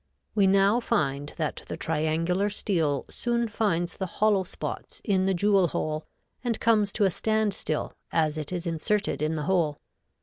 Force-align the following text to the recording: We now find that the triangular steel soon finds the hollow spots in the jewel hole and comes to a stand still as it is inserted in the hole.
We 0.33 0.47
now 0.47 0.79
find 0.79 1.31
that 1.37 1.61
the 1.67 1.77
triangular 1.77 2.49
steel 2.49 3.05
soon 3.07 3.47
finds 3.47 3.95
the 3.95 4.07
hollow 4.07 4.43
spots 4.45 4.99
in 5.05 5.27
the 5.27 5.35
jewel 5.35 5.67
hole 5.67 6.07
and 6.43 6.59
comes 6.59 6.91
to 6.93 7.03
a 7.03 7.11
stand 7.11 7.53
still 7.53 7.93
as 8.11 8.35
it 8.35 8.51
is 8.51 8.65
inserted 8.65 9.21
in 9.21 9.35
the 9.35 9.43
hole. 9.43 9.77